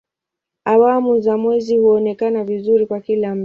[0.65, 3.39] Awamu za mwezi huonekana vizuri kwa kila mtu.